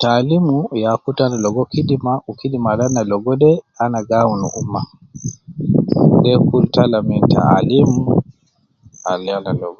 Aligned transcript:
Taalim 0.00 0.46
ya 0.82 0.90
kutu 1.02 1.20
ana 1.24 1.36
logo 1.44 1.62
kidima, 1.72 2.12
ukidima 2.30 2.68
al 2.72 2.80
ana 2.84 3.02
logo 3.10 3.32
de, 3.42 3.50
ana 3.82 3.98
gi 4.08 4.14
awun 4.20 4.40
ma 4.42 4.48
umma. 4.60 4.82
De 6.22 6.32
kul 6.48 6.64
tala 6.74 6.98
min 7.08 7.22
taalim 7.32 7.90
al 9.12 9.22
ana 9.36 9.50
logo. 9.60 9.78